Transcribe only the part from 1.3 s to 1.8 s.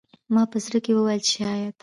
شاید